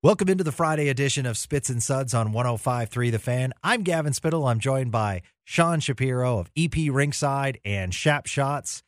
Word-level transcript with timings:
Welcome 0.00 0.28
into 0.28 0.44
the 0.44 0.52
Friday 0.52 0.88
edition 0.88 1.26
of 1.26 1.36
Spits 1.36 1.68
and 1.68 1.82
Suds 1.82 2.14
on 2.14 2.32
105.3 2.32 3.10
The 3.10 3.18
Fan. 3.18 3.52
I'm 3.64 3.82
Gavin 3.82 4.12
Spittle. 4.12 4.46
I'm 4.46 4.60
joined 4.60 4.92
by 4.92 5.22
Sean 5.44 5.80
Shapiro 5.80 6.38
of 6.38 6.50
EP 6.56 6.72
Ringside 6.88 7.58
and 7.64 7.92
Shap 7.92 8.26
Shots. 8.26 8.84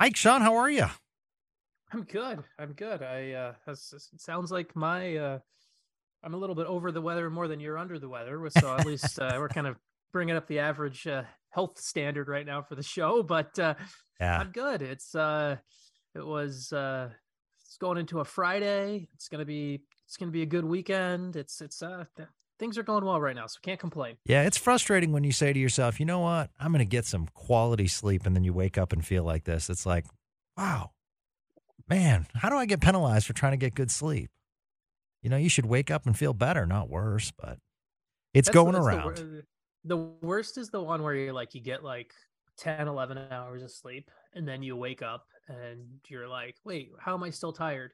Hi, 0.00 0.12
Sean. 0.14 0.40
How 0.40 0.54
are 0.54 0.70
you? 0.70 0.86
I'm 1.92 2.04
good. 2.04 2.44
I'm 2.56 2.72
good. 2.74 3.02
I 3.02 3.32
uh, 3.32 3.52
it 3.66 3.78
sounds 4.18 4.52
like 4.52 4.76
my 4.76 5.16
uh, 5.16 5.38
I'm 6.22 6.34
a 6.34 6.36
little 6.36 6.54
bit 6.54 6.66
over 6.66 6.92
the 6.92 7.00
weather 7.00 7.30
more 7.30 7.48
than 7.48 7.58
you're 7.58 7.78
under 7.78 7.98
the 7.98 8.08
weather. 8.08 8.40
So 8.50 8.76
at 8.76 8.86
least 8.86 9.18
uh, 9.18 9.34
we're 9.38 9.48
kind 9.48 9.66
of 9.66 9.76
bringing 10.12 10.36
up 10.36 10.46
the 10.46 10.60
average 10.60 11.04
uh, 11.08 11.24
health 11.50 11.80
standard 11.80 12.28
right 12.28 12.46
now 12.46 12.62
for 12.62 12.76
the 12.76 12.82
show. 12.84 13.24
But 13.24 13.58
uh, 13.58 13.74
Yeah. 14.20 14.38
I'm 14.38 14.52
good. 14.52 14.82
It's 14.82 15.16
uh, 15.16 15.56
it 16.14 16.24
was 16.24 16.72
uh, 16.72 17.08
it's 17.78 17.86
going 17.86 17.98
into 17.98 18.18
a 18.18 18.24
Friday. 18.24 19.06
It's 19.14 19.28
gonna 19.28 19.44
be 19.44 19.80
it's 20.04 20.16
gonna 20.16 20.32
be 20.32 20.42
a 20.42 20.46
good 20.46 20.64
weekend. 20.64 21.36
It's 21.36 21.60
it's 21.60 21.80
uh, 21.80 22.04
th- 22.16 22.28
things 22.58 22.76
are 22.76 22.82
going 22.82 23.04
well 23.04 23.20
right 23.20 23.36
now, 23.36 23.46
so 23.46 23.58
can't 23.62 23.78
complain. 23.78 24.16
Yeah, 24.24 24.42
it's 24.42 24.56
frustrating 24.58 25.12
when 25.12 25.22
you 25.22 25.30
say 25.30 25.52
to 25.52 25.58
yourself, 25.60 26.00
you 26.00 26.06
know 26.06 26.18
what? 26.18 26.50
I'm 26.58 26.72
going 26.72 26.84
to 26.84 26.90
get 26.90 27.04
some 27.04 27.28
quality 27.34 27.86
sleep. 27.86 28.26
And 28.26 28.34
then 28.34 28.42
you 28.42 28.52
wake 28.52 28.76
up 28.76 28.92
and 28.92 29.06
feel 29.06 29.22
like 29.22 29.44
this. 29.44 29.70
It's 29.70 29.86
like, 29.86 30.06
wow, 30.56 30.90
man, 31.88 32.26
how 32.34 32.48
do 32.50 32.56
I 32.56 32.66
get 32.66 32.80
penalized 32.80 33.28
for 33.28 33.32
trying 33.32 33.52
to 33.52 33.58
get 33.58 33.76
good 33.76 33.92
sleep? 33.92 34.28
You 35.22 35.30
know, 35.30 35.36
you 35.36 35.48
should 35.48 35.66
wake 35.66 35.88
up 35.92 36.04
and 36.04 36.18
feel 36.18 36.32
better, 36.34 36.66
not 36.66 36.90
worse, 36.90 37.30
but 37.30 37.58
it's 38.34 38.48
That's- 38.48 38.54
going 38.54 38.72
that's 38.72 38.84
the 38.86 38.90
around. 38.90 39.04
wor- 39.04 39.42
The, 39.84 39.96
worst 40.26 40.58
is 40.58 40.70
the 40.70 40.82
one 40.82 41.04
where 41.04 41.14
you're 41.14 41.32
like 41.32 41.54
you 41.54 41.60
get 41.60 41.84
like 41.84 42.12
10 42.56 42.88
11 42.88 43.18
hours 43.30 43.62
of 43.62 43.70
sleep 43.70 44.10
and 44.34 44.48
then 44.48 44.64
you 44.64 44.74
wake 44.74 45.00
up 45.00 45.26
and 45.48 45.80
you're 46.08 46.28
like 46.28 46.54
wait 46.64 46.90
how 47.00 47.14
am 47.14 47.22
i 47.22 47.30
still 47.30 47.52
tired 47.52 47.92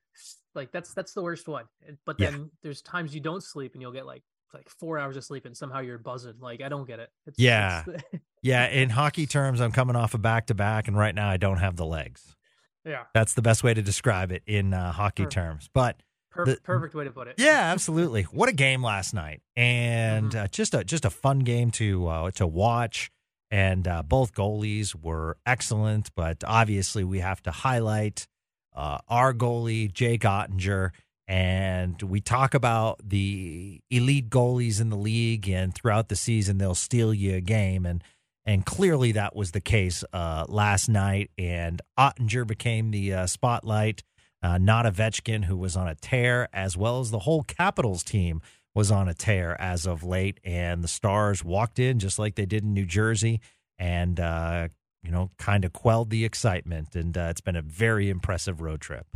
like 0.54 0.72
that's 0.72 0.92
that's 0.94 1.12
the 1.14 1.22
worst 1.22 1.46
one 1.48 1.64
but 2.04 2.16
Yeah. 2.18 2.30
then 2.30 2.50
there's 2.62 2.82
times 2.82 3.14
you 3.14 3.20
don't 3.20 3.42
sleep 3.42 3.74
and 3.74 3.82
you'll 3.82 3.92
get 3.92 4.06
like 4.06 4.22
like 4.52 4.68
four 4.68 4.98
hours 4.98 5.16
of 5.16 5.24
sleep 5.24 5.46
and 5.46 5.56
somehow 5.56 5.80
you're 5.80 5.98
buzzing 5.98 6.34
like 6.40 6.60
i 6.62 6.68
don't 6.68 6.86
get 6.86 6.98
it 7.00 7.10
it's, 7.26 7.38
Yeah. 7.38 7.82
it's- 7.88 8.20
Yeah, 8.42 8.66
in 8.68 8.90
hockey 8.90 9.24
terms, 9.26 9.58
I'm 9.62 9.72
coming 9.72 9.96
off 9.96 10.12
a 10.12 10.18
back 10.18 10.48
to 10.48 10.54
back, 10.54 10.86
and 10.86 10.98
right 10.98 11.14
now 11.14 11.30
I 11.30 11.38
don't 11.38 11.56
have 11.56 11.76
the 11.76 11.86
legs. 11.86 12.36
yeah 12.84 13.04
That's 13.14 13.32
the 13.32 13.40
best 13.40 13.64
way 13.64 13.72
to 13.72 13.80
describe 13.80 14.30
it 14.32 14.42
in 14.46 14.74
uh, 14.74 14.92
hockey 14.92 15.22
Perfect. 15.22 15.32
terms. 15.32 15.70
But 15.72 15.96
per- 16.30 16.44
The- 16.44 16.58
perfect 16.62 16.94
way 16.94 17.04
to 17.04 17.10
put 17.10 17.26
it 17.26 17.36
yeah, 17.38 17.70
absolutely. 17.72 18.24
What 18.24 18.50
a 18.50 18.52
game 18.52 18.82
last 18.82 19.14
night, 19.14 19.40
and 19.56 20.32
Mhm. 20.32 20.44
uh, 20.44 20.48
just 20.48 20.74
a 20.74 20.84
just 20.84 21.06
a 21.06 21.10
fun 21.10 21.38
game 21.38 21.70
to 21.70 22.06
uh, 22.06 22.30
to 22.32 22.46
watch. 22.46 23.10
And 23.54 23.86
uh, 23.86 24.02
both 24.02 24.34
goalies 24.34 25.00
were 25.00 25.36
excellent, 25.46 26.10
but 26.16 26.42
obviously 26.44 27.04
we 27.04 27.20
have 27.20 27.40
to 27.44 27.52
highlight 27.52 28.26
uh, 28.74 28.98
our 29.06 29.32
goalie 29.32 29.92
Jake 29.92 30.22
Oettinger. 30.22 30.90
And 31.28 32.02
we 32.02 32.20
talk 32.20 32.54
about 32.54 32.98
the 33.08 33.80
elite 33.92 34.28
goalies 34.28 34.80
in 34.80 34.90
the 34.90 34.96
league, 34.96 35.48
and 35.48 35.72
throughout 35.72 36.08
the 36.08 36.16
season 36.16 36.58
they'll 36.58 36.74
steal 36.74 37.14
you 37.14 37.36
a 37.36 37.40
game, 37.40 37.86
and 37.86 38.02
and 38.44 38.66
clearly 38.66 39.12
that 39.12 39.36
was 39.36 39.52
the 39.52 39.60
case 39.60 40.02
uh, 40.12 40.46
last 40.48 40.88
night. 40.88 41.30
And 41.38 41.80
Oettinger 41.96 42.48
became 42.48 42.90
the 42.90 43.14
uh, 43.14 43.26
spotlight 43.28 44.02
uh, 44.42 44.58
not 44.58 44.84
Ovechkin, 44.84 45.44
who 45.44 45.56
was 45.56 45.76
on 45.76 45.86
a 45.86 45.94
tear, 45.94 46.48
as 46.52 46.76
well 46.76 46.98
as 46.98 47.12
the 47.12 47.20
whole 47.20 47.44
Capitals 47.44 48.02
team 48.02 48.42
was 48.74 48.90
on 48.90 49.08
a 49.08 49.14
tear 49.14 49.60
as 49.60 49.86
of 49.86 50.02
late. 50.02 50.40
And 50.44 50.82
the 50.82 50.88
Stars 50.88 51.44
walked 51.44 51.78
in 51.78 51.98
just 51.98 52.18
like 52.18 52.34
they 52.34 52.46
did 52.46 52.64
in 52.64 52.74
New 52.74 52.86
Jersey 52.86 53.40
and, 53.78 54.18
uh, 54.18 54.68
you 55.02 55.10
know, 55.10 55.30
kind 55.38 55.64
of 55.64 55.72
quelled 55.72 56.10
the 56.10 56.24
excitement. 56.24 56.96
And 56.96 57.16
uh, 57.16 57.28
it's 57.30 57.40
been 57.40 57.56
a 57.56 57.62
very 57.62 58.10
impressive 58.10 58.60
road 58.60 58.80
trip. 58.80 59.06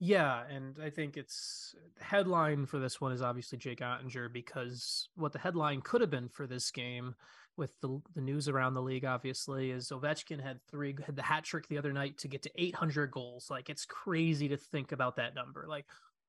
Yeah, 0.00 0.42
and 0.50 0.76
I 0.82 0.90
think 0.90 1.16
it's 1.16 1.74
the 1.96 2.04
headline 2.04 2.66
for 2.66 2.78
this 2.78 3.00
one 3.00 3.12
is 3.12 3.22
obviously 3.22 3.58
Jake 3.58 3.80
Oettinger 3.80 4.30
because 4.30 5.08
what 5.14 5.32
the 5.32 5.38
headline 5.38 5.80
could 5.80 6.00
have 6.00 6.10
been 6.10 6.28
for 6.28 6.46
this 6.46 6.70
game 6.70 7.14
with 7.56 7.78
the 7.80 8.02
the 8.14 8.20
news 8.20 8.48
around 8.48 8.74
the 8.74 8.82
league 8.82 9.04
obviously 9.04 9.70
is 9.70 9.90
Ovechkin 9.90 10.42
had 10.42 10.60
three 10.68 10.94
had 11.06 11.16
the 11.16 11.22
hat 11.22 11.44
trick 11.44 11.68
the 11.68 11.78
other 11.78 11.92
night 11.92 12.18
to 12.18 12.28
get 12.28 12.42
to 12.42 12.50
800 12.56 13.10
goals. 13.12 13.48
Like 13.50 13.70
it's 13.70 13.86
crazy 13.86 14.48
to 14.48 14.56
think 14.56 14.92
about 14.92 15.16
that 15.16 15.34
number. 15.34 15.66
Like 15.68 15.86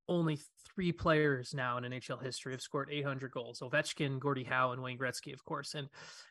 only 0.07 0.39
three 0.75 0.91
players 0.91 1.53
now 1.53 1.77
in 1.77 1.83
NHL 1.83 2.21
history 2.21 2.51
have 2.51 2.61
scored 2.61 2.89
800 2.91 3.31
goals. 3.31 3.61
Ovechkin, 3.61 4.19
Gordie 4.19 4.43
Howe, 4.43 4.71
and 4.71 4.81
Wayne 4.81 4.97
Gretzky, 4.97 5.33
of 5.33 5.43
course. 5.45 5.73
And 5.73 5.87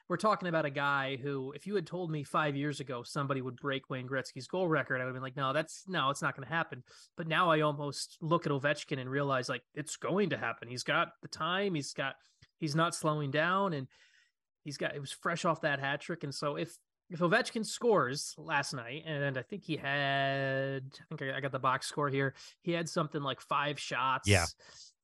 we're 0.09 0.17
talking 0.17 0.49
about 0.49 0.67
a 0.67 0.71
guy 0.71 1.17
who, 1.17 1.53
if 1.53 1.67
you 1.67 1.75
had 1.75 1.87
told 1.87 2.11
me 2.11 2.23
five 2.25 2.57
years 2.57 2.81
ago 2.81 3.03
somebody 3.03 3.41
would 3.43 3.57
break 3.57 3.89
Wayne 3.91 4.09
Gretzky's 4.09 4.47
goal 4.47 4.69
record, 4.69 5.01
I 5.01 5.05
would 5.05 5.09
have 5.09 5.15
been 5.15 5.23
like, 5.23 5.37
no, 5.37 5.53
that's 5.53 5.85
no, 5.89 6.11
it's 6.11 6.23
not 6.23 6.37
going 6.37 6.47
to 6.47 6.55
happen. 6.55 6.83
But 7.17 7.27
now 7.27 7.51
I 7.51 7.61
almost 7.61 8.19
look 8.21 8.47
at 8.47 8.53
Ovechkin 8.53 9.01
and 9.01 9.11
realize 9.11 9.49
like 9.49 9.63
it's 9.75 9.97
going 9.97 10.31
to 10.31 10.39
happen. 10.39 10.69
He's 10.69 10.85
got 10.85 11.09
the 11.23 11.29
time. 11.29 11.75
He's 11.75 11.93
got 11.93 12.15
he's 12.59 12.75
not 12.75 12.95
slowing 12.95 13.31
down, 13.31 13.73
and 13.73 13.89
he's 14.63 14.77
got 14.77 14.95
it 14.95 15.01
was 15.01 15.13
fresh 15.13 15.45
off 15.45 15.63
that 15.63 15.81
hat 15.81 16.01
trick. 16.01 16.23
And 16.25 16.35
so 16.35 16.57
if 16.57 16.77
if 17.11 17.21
Ovechkin 17.21 17.65
scores 17.65 18.35
last 18.39 18.73
night, 18.73 19.05
and 19.07 19.37
I 19.37 19.43
think 19.43 19.65
he 19.65 19.77
had, 19.77 20.83
I 21.11 21.17
think 21.17 21.35
I 21.35 21.41
got 21.41 21.53
the 21.53 21.59
box 21.59 21.87
score 21.87 22.09
here. 22.09 22.35
He 22.63 22.73
had 22.73 22.89
something 22.89 23.23
like 23.23 23.41
five 23.41 23.79
shots. 23.79 24.29
Yeah. 24.29 24.47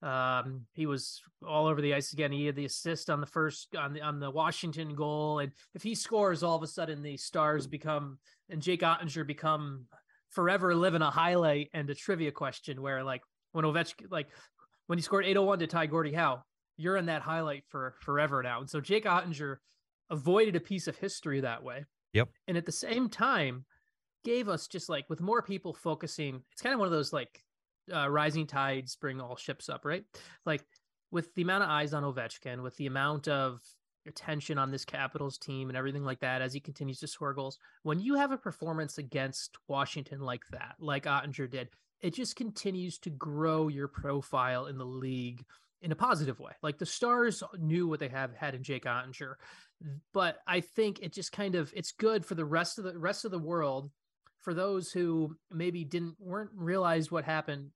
Um, 0.03 0.63
he 0.73 0.87
was 0.87 1.21
all 1.47 1.67
over 1.67 1.83
the 1.83 1.95
ice 1.95 2.13
again. 2.13 2.33
He 2.33 2.47
had 2.47 2.57
the 2.57 2.65
assist 2.65 3.11
on 3.11 3.21
the 3.21 3.27
first 3.27 3.77
on 3.77 3.93
the 3.93 4.01
on 4.01 4.19
the 4.19 4.31
Washington 4.31 4.95
goal, 4.95 5.41
and 5.41 5.53
if 5.75 5.83
he 5.83 5.95
scores, 5.95 6.43
all 6.43 6.57
of 6.57 6.63
a 6.63 6.67
sudden 6.67 7.03
the 7.03 7.19
Stars 7.19 7.67
become 7.67 8.19
and 8.49 8.63
Jake 8.63 8.81
Oettinger 8.81 9.27
become 9.27 9.85
forever 10.31 10.75
living 10.75 11.03
a 11.03 11.11
highlight 11.11 11.69
and 11.75 11.89
a 11.91 11.95
trivia 11.95 12.33
question. 12.33 12.81
Where 12.81 13.05
like 13.05 13.23
when 13.53 13.67
Ovechkin, 13.67 14.11
like 14.11 14.29
when 14.87 14.99
he 14.99 15.03
scored 15.03 15.27
801 15.27 15.59
to 15.59 15.67
tie 15.67 15.87
Gordie 15.87 16.15
Howe, 16.15 16.45
you're 16.79 16.97
in 16.97 17.07
that 17.07 17.21
highlight 17.21 17.65
for 17.69 17.95
forever 18.01 18.43
now. 18.43 18.61
And 18.61 18.71
so 18.71 18.81
Jake 18.81 19.05
Oettinger 19.05 19.57
avoided 20.11 20.57
a 20.57 20.61
piece 20.61 20.87
of 20.87 20.97
history 20.97 21.41
that 21.41 21.63
way. 21.63 21.85
Yep. 22.13 22.29
And 22.49 22.57
at 22.57 22.67
the 22.67 22.73
same 22.73 23.09
time, 23.09 23.65
gave 24.25 24.49
us 24.49 24.67
just 24.67 24.89
like 24.89 25.09
with 25.09 25.21
more 25.21 25.43
people 25.43 25.73
focusing, 25.73 26.43
it's 26.53 26.63
kind 26.63 26.73
of 26.73 26.79
one 26.79 26.87
of 26.87 26.93
those 26.93 27.13
like 27.13 27.43
uh, 27.93 28.09
rising 28.09 28.47
tides 28.47 28.97
bring 28.97 29.21
all 29.21 29.37
ships 29.37 29.69
up, 29.69 29.85
right? 29.85 30.05
Like 30.45 30.65
with 31.11 31.35
the 31.35 31.43
amount 31.43 31.65
of 31.65 31.71
eyes 31.71 31.95
on 31.95 32.03
Ovechkin, 32.03 32.63
with 32.63 32.77
the 32.77 32.87
amount 32.87 33.29
of 33.29 33.61
attention 34.07 34.59
on 34.59 34.71
this 34.71 34.85
Capitals 34.85 35.39
team 35.39 35.69
and 35.69 35.77
everything 35.77 36.05
like 36.05 36.21
that 36.21 36.43
as 36.43 36.53
he 36.53 36.61
continues 36.61 36.99
to 37.01 37.07
score 37.07 37.35
goals, 37.35 37.59
when 37.83 38.01
you 38.01 38.15
have 38.15 38.33
a 38.33 38.39
performance 38.39 38.99
against 38.99 39.57
Washington 39.69 40.21
like 40.21 40.43
that, 40.51 40.77
like 40.79 41.05
Oettinger 41.05 41.51
did, 41.51 41.69
it 42.01 42.15
just 42.15 42.37
continues 42.37 42.99
to 42.99 43.11
grow 43.11 43.69
your 43.69 43.89
profile 43.89 44.67
in 44.67 44.79
the 44.79 44.87
league 44.87 45.45
in 45.83 45.93
a 45.93 45.97
positive 45.97 46.39
way. 46.39 46.53
Like 46.63 46.79
the 46.79 46.87
Stars 46.87 47.43
knew 47.59 47.89
what 47.89 48.01
they 48.01 48.09
have 48.09 48.35
had 48.35 48.55
in 48.55 48.63
Jake 48.63 48.85
Oettinger, 48.85 49.35
but 50.13 50.39
I 50.47 50.61
think 50.61 51.01
it 51.01 51.13
just 51.13 51.33
kind 51.33 51.55
of 51.55 51.73
it's 51.75 51.93
good 51.93 52.25
for 52.25 52.35
the 52.35 52.45
rest 52.45 52.79
of 52.79 52.85
the 52.85 52.99
rest 52.99 53.25
of 53.25 53.31
the 53.31 53.39
world, 53.39 53.91
for 54.39 54.55
those 54.55 54.91
who 54.91 55.37
maybe 55.51 55.85
didn't 55.85 56.17
weren't 56.19 56.51
realize 56.55 57.11
what 57.11 57.25
happened. 57.25 57.71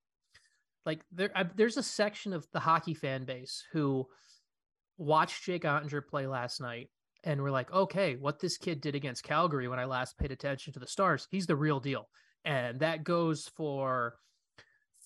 Like 0.85 1.01
there, 1.13 1.31
I, 1.35 1.45
there's 1.45 1.79
a 1.79 1.83
section 1.83 2.33
of 2.33 2.47
the 2.53 2.61
hockey 2.61 2.95
fan 2.95 3.25
base 3.25 3.65
who 3.73 4.07
watched 4.99 5.45
Jake 5.45 5.65
Oettinger 5.65 6.07
play 6.07 6.27
last 6.27 6.61
night 6.61 6.91
and 7.25 7.41
were 7.41 7.51
like, 7.51 7.73
okay, 7.73 8.17
what 8.17 8.39
this 8.39 8.59
kid 8.59 8.83
did 8.83 8.95
against 8.95 9.25
Calgary 9.25 9.67
when 9.67 9.79
I 9.79 9.87
last 9.87 10.19
paid 10.19 10.31
attention 10.31 10.75
to 10.75 10.79
the 10.79 10.87
Stars, 10.87 11.27
he's 11.31 11.47
the 11.47 11.57
real 11.57 11.81
deal. 11.81 12.09
And 12.45 12.81
that 12.81 13.03
goes 13.03 13.51
for 13.57 14.17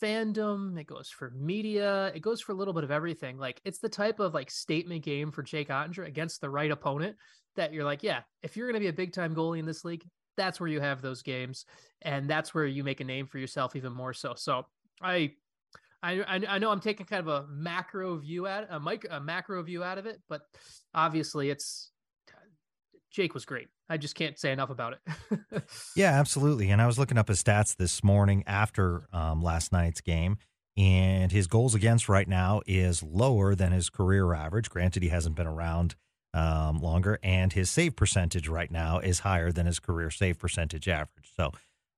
fandom, 0.03 0.78
it 0.78 0.86
goes 0.86 1.10
for 1.10 1.31
media, 1.31 2.12
it 2.14 2.20
goes 2.20 2.41
for 2.41 2.53
a 2.53 2.54
little 2.54 2.75
bit 2.75 2.84
of 2.84 2.91
everything. 2.91 3.38
Like 3.38 3.60
it's 3.64 3.78
the 3.78 3.88
type 3.88 4.20
of 4.20 4.34
like 4.34 4.50
statement 4.50 5.03
game 5.03 5.31
for 5.31 5.42
Jake 5.42 5.69
Oettinger 5.69 6.06
against 6.06 6.41
the 6.41 6.50
right 6.50 6.70
opponent 6.70 7.16
that 7.56 7.72
you're 7.72 7.84
like, 7.84 8.03
yeah, 8.03 8.20
if 8.42 8.56
you're 8.56 8.66
going 8.66 8.81
to 8.81 8.81
be 8.81 8.88
a 8.88 8.92
big 8.92 9.12
time 9.12 9.34
goalie 9.34 9.58
in 9.58 9.66
this 9.66 9.84
league, 9.84 10.04
that's 10.37 10.60
where 10.60 10.69
you 10.69 10.81
have 10.81 11.03
those 11.03 11.22
games, 11.22 11.64
and 12.03 12.31
that's 12.31 12.54
where 12.54 12.66
you 12.66 12.84
make 12.84 13.00
a 13.00 13.04
name 13.04 13.26
for 13.26 13.38
yourself 13.38 13.75
even 13.76 13.92
more 13.92 14.12
so. 14.12 14.34
So 14.37 14.66
I. 15.03 15.32
I, 16.00 16.22
I 16.48 16.58
know 16.58 16.70
I'm 16.70 16.78
taking 16.78 17.06
kind 17.06 17.26
of 17.26 17.26
a 17.26 17.49
macro 17.49 18.19
view 18.19 18.46
at 18.46 18.69
a 18.70 18.78
mic 18.78 19.05
a 19.11 19.19
macro 19.19 19.61
view 19.64 19.82
out 19.82 19.99
of 19.99 20.06
it, 20.06 20.22
but 20.28 20.43
obviously 20.94 21.50
it's 21.50 21.90
Jake 23.19 23.35
was 23.35 23.44
great. 23.44 23.67
I 23.88 23.97
just 23.97 24.15
can't 24.15 24.38
say 24.38 24.53
enough 24.53 24.70
about 24.70 24.93
it. 24.93 25.62
Yeah, 25.97 26.12
absolutely. 26.12 26.70
And 26.70 26.81
I 26.81 26.87
was 26.87 27.00
looking 27.00 27.19
up 27.19 27.26
his 27.26 27.43
stats 27.43 27.75
this 27.75 28.05
morning 28.05 28.44
after 28.47 29.09
um, 29.12 29.43
last 29.43 29.73
night's 29.73 30.00
game, 30.00 30.37
and 30.76 31.32
his 31.32 31.49
goals 31.49 31.75
against 31.75 32.09
right 32.09 32.29
now 32.29 32.61
is 32.65 33.03
lower 33.03 33.56
than 33.56 33.73
his 33.73 33.91
career 33.91 34.32
average. 34.32 34.70
Granted, 34.70 35.03
he 35.03 35.09
hasn't 35.09 35.35
been 35.35 35.49
around 35.49 35.97
um, 36.32 36.79
longer, 36.79 37.19
and 37.25 37.53
his 37.53 37.69
save 37.69 37.97
percentage 37.97 38.47
right 38.47 38.70
now 38.70 39.00
is 39.00 39.19
higher 39.20 39.50
than 39.50 39.67
his 39.67 39.81
career 39.81 40.11
save 40.11 40.38
percentage 40.38 40.87
average. 40.87 41.32
So, 41.37 41.50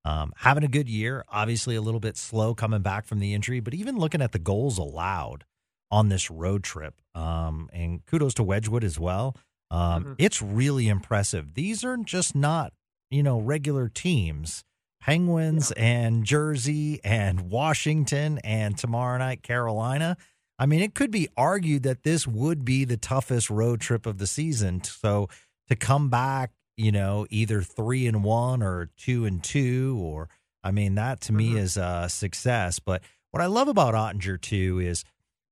um, 0.06 0.32
having 0.36 0.64
a 0.64 0.68
good 0.68 0.88
year, 0.88 1.26
obviously 1.28 1.76
a 1.76 1.82
little 1.82 2.00
bit 2.00 2.16
slow 2.16 2.54
coming 2.54 2.80
back 2.80 3.04
from 3.04 3.18
the 3.18 3.34
injury, 3.34 3.60
but 3.60 3.74
even 3.74 3.98
looking 3.98 4.22
at 4.22 4.32
the 4.32 4.38
goals 4.38 4.78
allowed 4.78 5.44
on 5.90 6.08
this 6.08 6.30
road 6.30 6.64
trip, 6.64 6.94
um, 7.14 7.68
and 7.74 8.06
kudos 8.06 8.32
to 8.34 8.42
Wedgewood 8.42 8.84
as 8.84 8.98
well. 8.98 9.36
Um, 9.70 10.04
Mhm. 10.04 10.14
It's 10.18 10.42
really 10.42 10.88
impressive. 10.88 11.54
These 11.54 11.84
are 11.84 11.96
just 11.96 12.34
not, 12.34 12.72
you 13.10 13.22
know, 13.22 13.38
regular 13.40 13.88
teams 13.88 14.64
Penguins 15.00 15.72
yeah. 15.76 15.82
and 15.82 16.24
Jersey 16.24 17.00
and 17.02 17.50
Washington 17.50 18.38
and 18.44 18.76
tomorrow 18.76 19.18
night 19.18 19.42
Carolina. 19.42 20.16
I 20.58 20.66
mean, 20.66 20.80
it 20.80 20.94
could 20.94 21.10
be 21.10 21.28
argued 21.36 21.84
that 21.84 22.02
this 22.02 22.26
would 22.26 22.64
be 22.64 22.84
the 22.84 22.98
toughest 22.98 23.48
road 23.48 23.80
trip 23.80 24.04
of 24.04 24.18
the 24.18 24.26
season. 24.26 24.84
So 24.84 25.28
to 25.68 25.76
come 25.76 26.10
back, 26.10 26.52
you 26.76 26.92
know, 26.92 27.26
either 27.30 27.62
three 27.62 28.06
and 28.06 28.22
one 28.22 28.62
or 28.62 28.90
two 28.98 29.24
and 29.24 29.42
two, 29.42 29.98
or 30.02 30.28
I 30.62 30.70
mean, 30.70 30.96
that 30.96 31.22
to 31.22 31.32
mm-hmm. 31.32 31.54
me 31.54 31.58
is 31.58 31.78
a 31.78 32.08
success. 32.10 32.78
But 32.78 33.02
what 33.30 33.42
I 33.42 33.46
love 33.46 33.68
about 33.68 33.94
Oettinger 33.94 34.38
too 34.40 34.80
is 34.80 35.02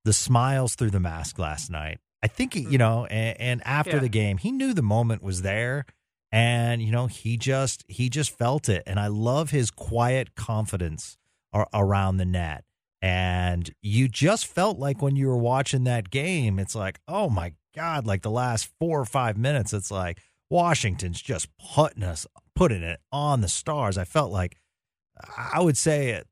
the 0.05 0.13
smiles 0.13 0.75
through 0.75 0.91
the 0.91 1.01
mask 1.01 1.39
last 1.39 1.71
night. 1.71 2.01
I 2.23 2.27
think 2.27 2.55
he, 2.55 2.61
you 2.61 2.67
mm-hmm. 2.67 2.79
know, 2.79 3.07
and, 3.07 3.41
and 3.41 3.63
after 3.65 3.97
yeah. 3.97 4.01
the 4.01 4.09
game, 4.09 4.39
he 4.39 4.51
knew 4.51 4.75
the 4.75 4.83
moment 4.83 5.23
was 5.23 5.43
there, 5.43 5.87
and 6.33 6.83
you 6.83 6.91
know, 6.91 7.07
he 7.07 7.37
just 7.37 7.85
he 7.89 8.09
just 8.09 8.37
felt 8.37 8.69
it, 8.69 8.83
and 8.87 8.99
I 8.99 9.07
love 9.07 9.51
his 9.51 9.71
quiet 9.71 10.35
confidence 10.35 11.17
around 11.73 12.19
the 12.19 12.25
net. 12.25 12.65
And 13.01 13.71
you 13.81 14.09
just 14.09 14.47
felt 14.47 14.79
like 14.79 15.01
when 15.01 15.15
you 15.15 15.29
were 15.29 15.37
watching 15.37 15.85
that 15.85 16.11
game, 16.11 16.59
it's 16.59 16.75
like, 16.75 16.99
oh 17.07 17.31
my 17.31 17.55
god, 17.75 18.07
like 18.07 18.23
the 18.23 18.31
last 18.31 18.71
four 18.81 19.01
or 19.01 19.05
five 19.05 19.37
minutes, 19.37 19.73
it's 19.73 19.91
like 19.91 20.19
Washington's 20.51 21.23
just 21.23 21.49
putting 21.59 22.03
us, 22.03 22.27
putting 22.57 22.83
it 22.83 23.01
on 23.13 23.41
the 23.41 23.49
stars. 23.49 23.97
I 23.97 24.05
felt 24.05 24.33
like 24.33 24.57
I 25.37 25.61
would 25.61 25.77
say 25.77 26.11
it 26.11 26.27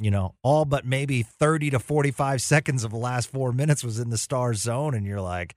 you 0.00 0.10
know, 0.10 0.34
all 0.42 0.64
but 0.64 0.84
maybe 0.84 1.22
30 1.22 1.70
to 1.70 1.78
45 1.78 2.42
seconds 2.42 2.84
of 2.84 2.90
the 2.90 2.96
last 2.96 3.30
four 3.30 3.52
minutes 3.52 3.84
was 3.84 3.98
in 3.98 4.10
the 4.10 4.18
star 4.18 4.54
zone. 4.54 4.94
And 4.94 5.06
you're 5.06 5.20
like, 5.20 5.54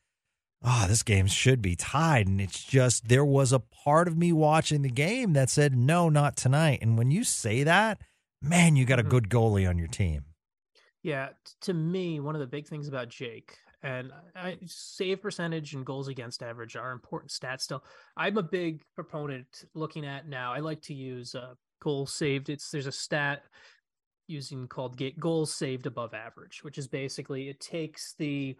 oh, 0.64 0.86
this 0.88 1.04
game 1.04 1.28
should 1.28 1.62
be 1.62 1.76
tied. 1.76 2.28
And 2.28 2.40
it's 2.40 2.64
just, 2.64 3.08
there 3.08 3.26
was 3.26 3.52
a 3.52 3.60
part 3.60 4.08
of 4.08 4.18
me 4.18 4.32
watching 4.32 4.82
the 4.82 4.90
game 4.90 5.34
that 5.34 5.50
said, 5.50 5.76
no, 5.76 6.10
not 6.10 6.36
tonight. 6.36 6.80
And 6.82 6.98
when 6.98 7.12
you 7.12 7.24
say 7.24 7.64
that, 7.64 8.02
man, 8.42 8.76
you 8.76 8.86
got 8.86 9.00
a 9.00 9.02
mm-hmm. 9.02 9.12
good 9.12 9.30
goalie 9.30 9.68
on 9.68 9.78
your 9.78 9.88
team. 9.88 10.26
Yeah. 11.02 11.30
To 11.62 11.74
me, 11.74 12.20
one 12.20 12.36
of 12.36 12.42
the 12.42 12.48
big 12.48 12.68
things 12.68 12.88
about 12.88 13.10
Jake, 13.10 13.58
and 13.84 14.12
I, 14.36 14.58
save 14.66 15.22
percentage 15.22 15.74
and 15.74 15.86
goals 15.86 16.08
against 16.08 16.42
average 16.42 16.78
are 16.78 16.94
important 16.94 17.32
stats 17.32 17.62
still. 17.62 17.84
I'm 18.16 18.38
a 18.38 18.44
big 18.44 18.82
proponent 18.96 19.66
looking 19.76 20.06
at 20.06 20.28
now. 20.30 20.54
I 20.54 20.60
like 20.60 20.82
to 20.84 20.94
use 20.94 21.36
uh, 21.36 21.56
goals 21.82 22.14
saved. 22.14 22.50
It's 22.50 22.72
there's 22.72 22.88
a 22.88 22.92
stat 22.94 23.44
using 24.28 24.68
called 24.68 24.98
gate 24.98 25.20
goals 25.20 25.54
saved 25.54 25.86
above 25.86 26.14
average, 26.14 26.64
which 26.64 26.78
is 26.78 26.88
basically 26.88 27.50
it 27.50 27.60
takes 27.60 28.16
the 28.18 28.56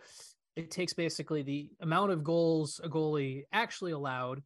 it 0.56 0.70
takes 0.70 0.94
basically 0.94 1.42
the 1.42 1.70
amount 1.82 2.12
of 2.12 2.24
goals 2.24 2.80
a 2.84 2.90
goalie 2.90 3.44
actually 3.52 3.92
allowed 3.92 4.42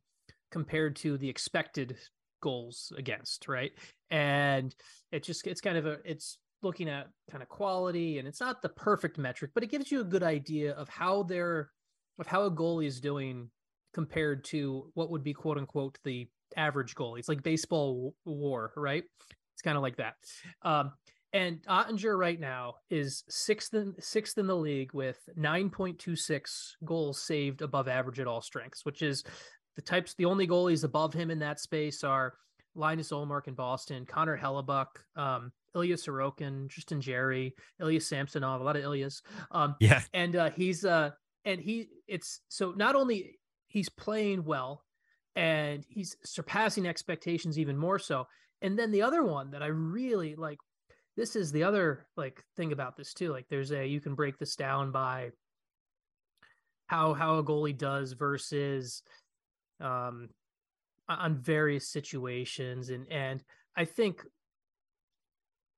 compared 0.52 0.96
to 0.96 1.18
the 1.18 1.30
expected 1.30 1.98
goals 2.42 2.94
against, 2.98 3.48
right? 3.48 3.72
And 4.10 4.74
it 5.12 5.24
just 5.24 5.46
it's 5.48 5.62
kind 5.62 5.78
of 5.78 5.86
a 5.86 5.98
it's 6.06 6.38
looking 6.64 6.90
at 6.90 7.08
kind 7.30 7.44
of 7.44 7.50
quality 7.50 8.20
and 8.20 8.28
it's 8.28 8.40
not 8.40 8.62
the 8.62 8.70
perfect 8.70 9.18
metric, 9.18 9.52
but 9.54 9.64
it 9.64 9.72
gives 9.72 9.92
you 9.92 10.02
a 10.02 10.06
good 10.06 10.24
idea 10.24 10.74
of 10.74 10.90
how 10.90 11.24
they're 11.24 11.70
of 12.20 12.28
how 12.28 12.44
a 12.44 12.52
goalie 12.52 12.88
is 12.88 13.00
doing 13.00 13.50
compared 13.94 14.44
to 14.44 14.90
what 14.94 15.10
would 15.10 15.24
be 15.24 15.34
quote 15.34 15.58
unquote 15.58 15.98
the 16.04 16.28
average 16.56 16.96
goalie. 16.96 17.20
It's 17.20 17.30
like 17.30 17.44
baseball 17.44 18.14
war, 18.26 18.72
right? 18.76 19.04
It's 19.58 19.64
kind 19.64 19.76
of 19.76 19.82
like 19.82 19.98
that. 19.98 20.14
Um, 20.62 20.92
and 21.34 21.64
Oettinger 21.64 22.16
right 22.16 22.40
now 22.40 22.76
is 22.92 23.24
sixth 23.28 23.74
in 23.74 23.96
sixth 24.00 24.38
in 24.38 24.46
the 24.46 24.56
league 24.56 24.94
with 24.94 25.18
9.26 25.36 26.76
goals 26.86 27.20
saved 27.20 27.64
above 27.64 27.88
average 27.88 28.20
at 28.20 28.28
all 28.28 28.40
strengths, 28.40 28.86
which 28.86 29.02
is 29.02 29.24
the 29.76 29.82
types 29.82 30.14
the 30.14 30.26
only 30.26 30.48
goalies 30.48 30.84
above 30.84 31.14
him 31.14 31.32
in 31.32 31.40
that 31.40 31.60
space 31.60 32.04
are 32.04 32.36
Linus 32.76 33.12
Ullmark 33.12 33.48
in 33.48 33.56
Boston, 33.56 34.06
Connor 34.06 34.38
Hellebuyck, 34.38 34.86
um, 35.16 35.52
Ilya 35.76 35.96
Sorokin, 35.96 36.70
Tristan 36.70 37.02
Jarry, 37.02 37.56
Ilya 37.82 38.02
Samsonov, 38.02 38.62
a 38.62 38.64
lot 38.64 38.76
of 38.76 38.84
Ilyas. 38.84 39.24
Um, 39.50 39.76
yeah. 39.80 40.04
And 40.14 40.36
uh, 40.36 40.52
he's 40.52 40.86
uh 40.86 41.10
and 41.46 41.60
he 41.60 41.90
it's 42.08 42.42
so 42.48 42.74
not 42.78 42.96
only 42.96 43.40
he's 43.70 43.90
playing 43.90 44.44
well 44.44 44.84
and 45.36 45.86
he's 45.88 46.16
surpassing 46.24 46.88
expectations 46.88 47.58
even 47.58 47.76
more 47.76 48.00
so. 48.00 48.28
And 48.62 48.78
then 48.78 48.92
the 48.92 49.04
other 49.04 49.24
one 49.24 49.52
that 49.52 49.64
I 49.64 49.68
really 49.68 50.36
like 50.36 50.58
this 51.16 51.36
is 51.36 51.52
the 51.52 51.64
other 51.64 52.06
like 52.16 52.44
thing 52.56 52.72
about 52.72 52.96
this 52.96 53.14
too. 53.14 53.32
Like 53.32 53.48
there's 53.50 53.72
a 53.72 53.86
you 53.86 54.00
can 54.00 54.16
break 54.16 54.38
this 54.38 54.56
down 54.56 54.92
by 54.92 55.32
how 56.88 57.14
how 57.14 57.38
a 57.38 57.44
goalie 57.44 57.78
does 57.78 58.14
versus 58.14 59.02
um 59.80 60.30
on 61.10 61.38
various 61.38 61.88
situations 61.88 62.90
and 62.90 63.06
and 63.12 63.44
I 63.76 63.86
think 63.86 64.24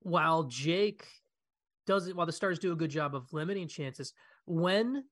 while 0.01 0.43
Jake 0.43 1.05
does 1.85 2.07
it 2.07 2.15
while 2.15 2.25
the 2.25 2.31
Stars 2.31 2.59
do 2.59 2.71
a 2.71 2.75
good 2.75 2.91
job 2.91 3.15
of 3.15 3.31
limiting 3.33 3.67
chances 3.67 4.13
when 4.45 5.03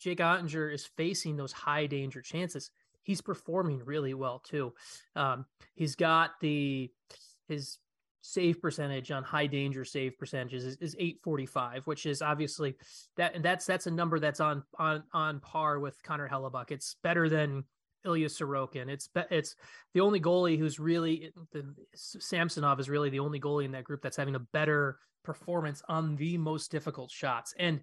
Jake 0.00 0.18
Oettinger 0.18 0.72
is 0.72 0.88
facing 0.96 1.36
those 1.36 1.52
high 1.52 1.86
danger 1.86 2.20
chances 2.20 2.70
he's 3.04 3.20
performing 3.20 3.84
really 3.84 4.14
well 4.14 4.40
too. 4.40 4.74
Um, 5.14 5.46
he's 5.74 5.94
got 5.94 6.40
the 6.40 6.90
his 7.48 7.78
save 8.22 8.60
percentage 8.60 9.10
on 9.10 9.22
high 9.22 9.46
danger 9.46 9.84
save 9.84 10.18
percentages 10.18 10.64
is, 10.64 10.76
is 10.76 10.96
845 10.98 11.86
which 11.86 12.06
is 12.06 12.22
obviously 12.22 12.74
that 13.18 13.34
and 13.34 13.44
that's 13.44 13.66
that's 13.66 13.86
a 13.86 13.90
number 13.90 14.18
that's 14.18 14.40
on 14.40 14.62
on 14.78 15.02
on 15.12 15.40
par 15.40 15.78
with 15.78 16.02
Connor 16.02 16.28
Hellebuyck. 16.28 16.70
It's 16.70 16.96
better 17.02 17.28
than 17.28 17.64
Ilya 18.04 18.28
Sorokin. 18.28 18.88
It's 18.88 19.08
it's 19.30 19.56
the 19.92 20.00
only 20.00 20.20
goalie 20.20 20.58
who's 20.58 20.78
really 20.78 21.32
the 21.52 21.74
Samsonov 21.94 22.80
is 22.80 22.88
really 22.88 23.10
the 23.10 23.20
only 23.20 23.40
goalie 23.40 23.66
in 23.66 23.72
that 23.72 23.84
group 23.84 24.02
that's 24.02 24.16
having 24.16 24.34
a 24.34 24.40
better 24.40 24.98
performance 25.22 25.82
on 25.88 26.16
the 26.16 26.38
most 26.38 26.70
difficult 26.70 27.10
shots. 27.10 27.54
And 27.58 27.80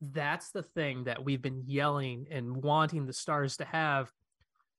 that's 0.00 0.50
the 0.50 0.62
thing 0.62 1.04
that 1.04 1.24
we've 1.24 1.42
been 1.42 1.62
yelling 1.64 2.26
and 2.30 2.56
wanting 2.56 3.06
the 3.06 3.12
stars 3.12 3.56
to 3.58 3.64
have 3.64 4.12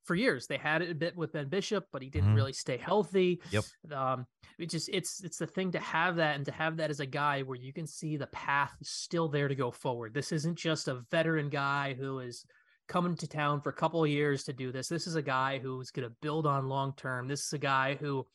for 0.04 0.16
years. 0.16 0.48
They 0.48 0.58
had 0.58 0.82
it 0.82 0.92
a 0.92 0.96
bit 0.96 1.16
with 1.16 1.34
Ben 1.34 1.50
Bishop, 1.50 1.86
but 1.92 2.02
he 2.02 2.10
didn't 2.10 2.30
mm-hmm. 2.30 2.36
really 2.36 2.54
stay 2.54 2.78
healthy. 2.78 3.42
Yep. 3.52 3.64
Um, 3.92 4.26
it 4.60 4.70
just 4.70 4.90
it's 4.90 5.24
it's 5.24 5.38
the 5.38 5.48
thing 5.48 5.72
to 5.72 5.80
have 5.80 6.18
that 6.18 6.36
and 6.36 6.46
to 6.46 6.52
have 6.52 6.78
that 6.78 6.90
as 6.90 7.00
a 7.00 7.06
guy 7.06 7.42
where 7.42 7.58
you 7.58 7.74
can 7.74 7.88
see 7.88 8.18
the 8.18 8.28
path 8.28 8.74
is 8.82 8.90
still 8.90 9.28
there 9.28 9.48
to 9.48 9.56
go 9.56 9.72
forward. 9.72 10.14
This 10.14 10.32
isn't 10.32 10.58
just 10.58 10.88
a 10.88 11.02
veteran 11.12 11.50
guy 11.50 11.96
who 11.98 12.20
is 12.20 12.46
coming 12.88 13.16
to 13.16 13.28
town 13.28 13.62
for 13.62 13.70
a 13.70 13.74
couple 13.74 14.04
of 14.04 14.10
years 14.10 14.44
to 14.44 14.54
do 14.54 14.72
this. 14.72 14.88
This 14.88 15.08
is 15.08 15.16
a 15.16 15.22
guy 15.22 15.60
who's 15.60 15.92
going 15.92 16.08
to 16.08 16.16
build 16.22 16.46
on 16.46 16.68
long 16.68 16.94
term. 16.98 17.28
This 17.28 17.46
is 17.46 17.54
a 17.54 17.58
guy 17.58 17.96
who 17.96 18.28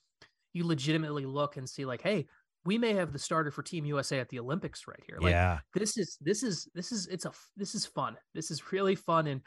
you 0.53 0.67
legitimately 0.67 1.27
look 1.27 1.57
and 1.57 1.69
see 1.69 1.85
like, 1.85 2.03
hey, 2.03 2.27
we 2.65 2.79
may 2.79 2.95
have 2.95 3.13
the 3.13 3.19
starter 3.19 3.51
for 3.51 3.63
Team 3.63 3.85
USA 3.85 4.19
at 4.19 4.29
the 4.29 4.39
Olympics 4.39 4.87
right 4.87 5.03
here. 5.07 5.19
Like, 5.21 5.31
yeah. 5.31 5.59
This 5.75 5.97
is 5.97 6.19
this 6.21 6.43
is 6.43 6.69
this 6.75 6.93
is 6.93 7.07
it's 7.07 7.25
a 7.25 7.33
this 7.57 7.75
is 7.75 7.87
fun. 7.87 8.17
This 8.35 8.51
is 8.51 8.73
really 8.73 8.95
fun 8.95 9.27
and 9.27 9.41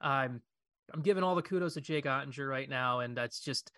um 0.00 0.40
I'm 0.92 1.02
giving 1.02 1.22
all 1.22 1.34
the 1.34 1.42
kudos 1.42 1.74
to 1.74 1.80
Jake 1.80 2.04
Oettinger 2.04 2.48
right 2.48 2.68
now, 2.68 3.00
and 3.00 3.16
that's 3.16 3.40
just 3.40 3.70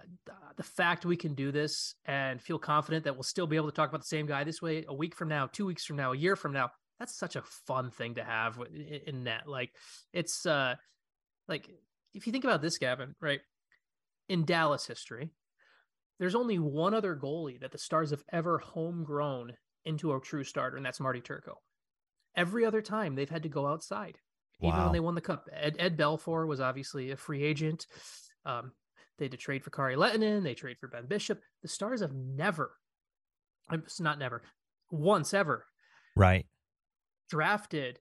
uh, 0.00 0.32
the 0.56 0.62
fact 0.62 1.06
we 1.06 1.16
can 1.16 1.34
do 1.34 1.52
this 1.52 1.94
and 2.04 2.40
feel 2.40 2.58
confident 2.58 3.04
that 3.04 3.14
we'll 3.14 3.22
still 3.22 3.46
be 3.46 3.56
able 3.56 3.70
to 3.70 3.74
talk 3.74 3.88
about 3.88 4.00
the 4.00 4.06
same 4.06 4.26
guy 4.26 4.44
this 4.44 4.62
way 4.62 4.84
a 4.88 4.94
week 4.94 5.14
from 5.14 5.28
now, 5.28 5.46
two 5.46 5.66
weeks 5.66 5.84
from 5.84 5.96
now, 5.96 6.12
a 6.12 6.16
year 6.16 6.36
from 6.36 6.52
now. 6.52 6.70
That's 6.98 7.16
such 7.16 7.36
a 7.36 7.42
fun 7.66 7.90
thing 7.90 8.16
to 8.16 8.24
have 8.24 8.58
in 9.06 9.22
net. 9.24 9.42
Like 9.46 9.70
it's 10.12 10.46
uh 10.46 10.74
like 11.46 11.68
if 12.14 12.26
you 12.26 12.32
think 12.32 12.44
about 12.44 12.60
this, 12.60 12.78
Gavin, 12.78 13.14
right? 13.20 13.40
In 14.28 14.44
Dallas 14.44 14.86
history, 14.86 15.30
there's 16.18 16.34
only 16.34 16.58
one 16.58 16.94
other 16.94 17.16
goalie 17.16 17.60
that 17.60 17.70
the 17.70 17.78
Stars 17.78 18.10
have 18.10 18.24
ever 18.32 18.58
homegrown 18.58 19.52
into 19.84 20.12
a 20.12 20.20
true 20.20 20.44
starter, 20.44 20.76
and 20.76 20.84
that's 20.84 21.00
Marty 21.00 21.20
Turco. 21.20 21.60
Every 22.36 22.64
other 22.64 22.82
time 22.82 23.14
they've 23.14 23.30
had 23.30 23.44
to 23.44 23.48
go 23.48 23.66
outside 23.66 24.18
even 24.60 24.82
when 24.84 24.92
they 24.92 25.00
won 25.00 25.14
the 25.14 25.20
cup. 25.20 25.48
Ed, 25.52 25.76
Ed 25.78 25.96
Belfour 25.96 26.46
was 26.46 26.60
obviously 26.60 27.10
a 27.10 27.16
free 27.16 27.42
agent. 27.42 27.86
Um, 28.44 28.72
they 29.18 29.26
had 29.26 29.32
to 29.32 29.38
trade 29.38 29.64
for 29.64 29.70
Kari 29.70 29.96
Lehtonen. 29.96 30.42
They 30.42 30.54
trade 30.54 30.78
for 30.78 30.88
Ben 30.88 31.06
Bishop. 31.06 31.40
The 31.62 31.68
Stars 31.68 32.00
have 32.00 32.14
never, 32.14 32.72
it's 33.70 34.00
not 34.00 34.18
never, 34.18 34.42
once 34.90 35.34
ever, 35.34 35.66
right, 36.16 36.46
drafted 37.30 37.98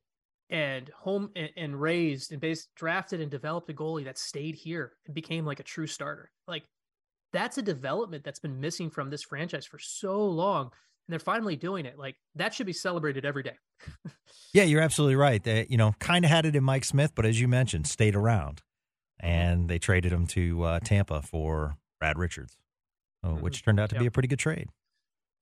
and 0.49 0.89
home 0.89 1.29
and, 1.35 1.49
and 1.57 1.79
raised 1.81 2.31
and 2.31 2.39
based 2.39 2.69
drafted 2.75 3.19
and 3.19 3.29
developed 3.29 3.69
a 3.69 3.73
goalie 3.73 4.05
that 4.05 4.17
stayed 4.17 4.55
here 4.55 4.93
and 5.05 5.13
became 5.13 5.45
like 5.45 5.59
a 5.59 5.63
true 5.63 5.87
starter. 5.87 6.31
Like 6.47 6.63
that's 7.33 7.57
a 7.57 7.61
development 7.61 8.23
that's 8.23 8.39
been 8.39 8.59
missing 8.59 8.89
from 8.89 9.09
this 9.09 9.23
franchise 9.23 9.65
for 9.65 9.79
so 9.79 10.25
long 10.25 10.71
and 11.07 11.13
they're 11.13 11.19
finally 11.19 11.55
doing 11.55 11.85
it. 11.85 11.97
Like 11.97 12.15
that 12.35 12.53
should 12.53 12.65
be 12.65 12.73
celebrated 12.73 13.25
every 13.25 13.43
day. 13.43 13.57
yeah, 14.53 14.63
you're 14.63 14.81
absolutely 14.81 15.15
right. 15.15 15.41
They, 15.41 15.65
you 15.69 15.77
know, 15.77 15.93
kind 15.99 16.25
of 16.25 16.31
had 16.31 16.45
it 16.45 16.55
in 16.55 16.63
Mike 16.63 16.85
Smith, 16.85 17.13
but 17.15 17.25
as 17.25 17.39
you 17.39 17.47
mentioned, 17.47 17.87
stayed 17.87 18.15
around, 18.15 18.61
and 19.19 19.69
they 19.69 19.79
traded 19.79 20.11
him 20.11 20.27
to 20.27 20.63
uh, 20.63 20.79
Tampa 20.81 21.21
for 21.21 21.77
Brad 21.99 22.17
Richards, 22.17 22.57
uh, 23.23 23.29
mm-hmm. 23.29 23.41
which 23.41 23.63
turned 23.63 23.79
out 23.79 23.89
to 23.89 23.95
yep. 23.95 24.01
be 24.01 24.07
a 24.07 24.11
pretty 24.11 24.27
good 24.27 24.39
trade 24.39 24.67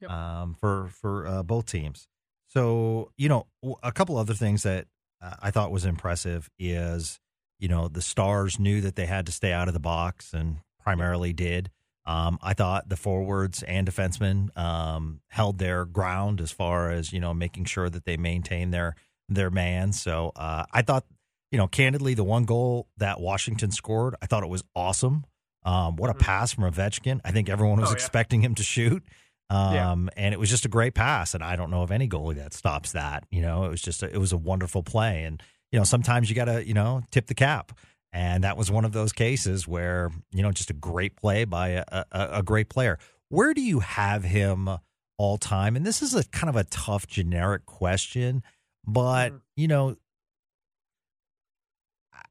yep. 0.02 0.12
um, 0.12 0.54
for 0.54 0.90
for 0.90 1.28
uh, 1.28 1.44
both 1.44 1.66
teams. 1.66 2.08
So 2.48 3.12
you 3.18 3.30
know, 3.30 3.48
a 3.84 3.92
couple 3.92 4.18
other 4.18 4.34
things 4.34 4.64
that 4.64 4.88
uh, 5.22 5.36
I 5.42 5.52
thought 5.52 5.72
was 5.72 5.86
impressive 5.86 6.50
is 6.60 7.20
you 7.60 7.68
know 7.68 7.88
the 7.88 8.02
Stars 8.02 8.60
knew 8.60 8.82
that 8.82 8.96
they 8.96 9.06
had 9.06 9.26
to 9.26 9.32
stay 9.32 9.52
out 9.52 9.68
of 9.68 9.74
the 9.74 9.80
box 9.80 10.34
and 10.34 10.58
primarily 10.80 11.34
did. 11.34 11.72
Um, 12.06 12.38
I 12.42 12.54
thought 12.54 12.88
the 12.90 12.96
forwards 12.98 13.64
and 13.64 13.88
defensemen 13.88 14.56
um, 14.58 15.22
held 15.30 15.58
their 15.58 15.86
ground 15.86 16.40
as 16.42 16.52
far 16.52 16.92
as 16.92 17.12
you 17.12 17.20
know 17.20 17.34
making 17.34 17.66
sure 17.66 17.90
that 17.90 18.06
they 18.06 18.18
maintain 18.18 18.72
their 18.72 18.96
their 19.30 19.50
man. 19.50 19.92
So 19.92 20.32
uh, 20.36 20.66
I 20.72 20.82
thought, 20.84 21.06
you 21.52 21.58
know, 21.58 21.68
candidly, 21.68 22.14
the 22.14 22.24
one 22.24 22.44
goal 22.46 22.88
that 22.98 23.20
Washington 23.20 23.72
scored, 23.72 24.16
I 24.22 24.28
thought 24.28 24.44
it 24.44 24.50
was 24.50 24.64
awesome. 24.76 25.26
Um, 25.64 25.96
what 25.96 26.12
a 26.12 26.14
Mhm. 26.14 26.20
pass 26.20 26.54
from 26.54 26.64
Ovechkin! 26.72 27.22
I 27.26 27.32
think 27.32 27.50
everyone 27.50 27.80
was 27.80 27.90
Oh, 27.90 27.94
yeah. 27.94 27.96
expecting 27.96 28.42
him 28.42 28.54
to 28.56 28.64
shoot. 28.64 29.04
Yeah. 29.52 29.92
Um, 29.92 30.10
and 30.18 30.34
it 30.34 30.40
was 30.40 30.50
just 30.50 30.66
a 30.66 30.70
great 30.70 30.94
pass. 30.96 31.34
And 31.36 31.44
I 31.44 31.56
don't 31.56 31.70
know 31.72 31.82
of 31.84 31.92
any 31.92 32.08
goalie 32.08 32.36
that 32.36 32.54
stops 32.54 32.92
that. 32.94 33.26
You 33.32 33.42
know, 33.42 33.64
it 33.66 33.70
was 33.70 33.82
just 33.82 34.02
a, 34.04 34.08
it 34.14 34.18
was 34.18 34.32
a 34.32 34.38
wonderful 34.38 34.84
play. 34.84 35.24
And 35.24 35.42
you 35.72 35.80
know, 35.80 35.84
sometimes 35.86 36.30
you 36.30 36.36
got 36.36 36.46
to 36.46 36.66
you 36.68 36.74
know 36.76 37.02
tip 37.12 37.26
the 37.28 37.34
cap. 37.36 37.72
And 38.16 38.46
that 38.46 38.56
was 38.56 38.72
one 38.72 38.86
of 38.86 38.94
those 38.94 39.12
cases 39.12 39.68
where 39.68 40.10
you 40.32 40.42
know 40.42 40.54
just 40.54 40.70
a 40.70 40.74
great 40.74 41.18
play 41.18 41.44
by 41.44 41.68
a, 41.70 41.84
a, 41.92 42.06
a 42.14 42.44
great 42.44 42.70
player. 42.70 42.98
Where 43.28 43.54
do 43.54 43.62
you 43.62 43.82
have 43.82 44.24
him 44.24 44.70
all 45.18 45.38
time? 45.38 45.76
And 45.76 45.86
this 45.86 46.02
is 46.02 46.16
a 46.16 46.24
kind 46.30 46.50
of 46.50 46.56
a 46.56 46.64
tough 46.64 47.08
generic 47.08 47.66
question, 47.66 48.42
but 48.88 49.34
Mhm. 49.34 49.42
you 49.58 49.68
know, 49.68 49.98